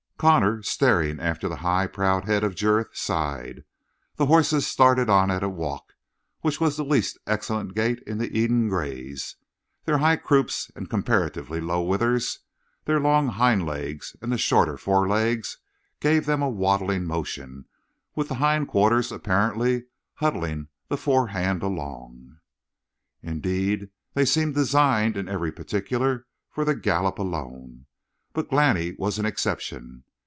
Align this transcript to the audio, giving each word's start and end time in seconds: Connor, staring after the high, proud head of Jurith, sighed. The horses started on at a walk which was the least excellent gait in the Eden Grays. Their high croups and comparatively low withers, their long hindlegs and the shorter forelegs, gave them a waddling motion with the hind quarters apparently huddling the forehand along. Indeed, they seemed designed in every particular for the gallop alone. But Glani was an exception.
Connor, 0.21 0.61
staring 0.61 1.19
after 1.19 1.49
the 1.49 1.55
high, 1.65 1.87
proud 1.87 2.25
head 2.25 2.43
of 2.43 2.53
Jurith, 2.53 2.95
sighed. 2.95 3.63
The 4.17 4.27
horses 4.27 4.67
started 4.67 5.09
on 5.09 5.31
at 5.31 5.41
a 5.41 5.49
walk 5.49 5.95
which 6.41 6.61
was 6.61 6.77
the 6.77 6.85
least 6.85 7.17
excellent 7.25 7.73
gait 7.73 8.03
in 8.05 8.19
the 8.19 8.29
Eden 8.37 8.69
Grays. 8.69 9.35
Their 9.85 9.97
high 9.97 10.17
croups 10.17 10.69
and 10.75 10.87
comparatively 10.91 11.59
low 11.59 11.81
withers, 11.81 12.37
their 12.85 12.99
long 12.99 13.29
hindlegs 13.31 14.15
and 14.21 14.31
the 14.31 14.37
shorter 14.37 14.77
forelegs, 14.77 15.57
gave 15.99 16.27
them 16.27 16.43
a 16.43 16.49
waddling 16.51 17.05
motion 17.05 17.65
with 18.13 18.27
the 18.27 18.35
hind 18.35 18.67
quarters 18.67 19.11
apparently 19.11 19.85
huddling 20.17 20.67
the 20.87 20.97
forehand 20.97 21.63
along. 21.63 22.37
Indeed, 23.23 23.89
they 24.13 24.25
seemed 24.25 24.53
designed 24.53 25.17
in 25.17 25.27
every 25.27 25.51
particular 25.51 26.27
for 26.51 26.63
the 26.63 26.75
gallop 26.75 27.17
alone. 27.17 27.87
But 28.33 28.51
Glani 28.51 28.93
was 28.99 29.17
an 29.17 29.25
exception. 29.25 30.03